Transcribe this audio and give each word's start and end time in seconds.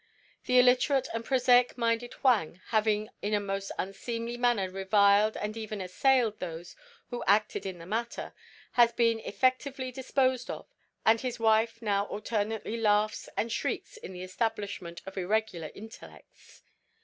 The 0.45 0.57
illiterate 0.57 1.09
and 1.13 1.23
prosaic 1.23 1.77
minded 1.77 2.13
Huang, 2.23 2.59
having 2.69 3.09
in 3.21 3.35
a 3.35 3.39
most 3.39 3.71
unseemly 3.77 4.35
manner 4.35 4.67
reviled 4.67 5.37
and 5.37 5.55
even 5.55 5.79
assailed 5.79 6.39
those 6.39 6.75
who 7.11 7.23
acted 7.27 7.67
in 7.67 7.77
the 7.77 7.85
matter, 7.85 8.33
has 8.71 8.91
been 8.91 9.19
effectively 9.19 9.91
disposed 9.91 10.49
of, 10.49 10.65
and 11.05 11.21
his 11.21 11.39
wife 11.39 11.83
now 11.83 12.05
alternately 12.05 12.77
laughs 12.77 13.29
and 13.37 13.51
shrieks 13.51 13.95
in 13.95 14.11
the 14.11 14.23
Establishment 14.23 15.03
of 15.05 15.19
Irregular 15.19 15.69
Intellects. 15.75 16.63